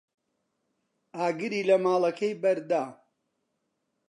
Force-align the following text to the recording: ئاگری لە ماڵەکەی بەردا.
ئاگری 1.15 1.61
لە 1.69 1.75
ماڵەکەی 1.85 2.33
بەردا. 2.41 2.83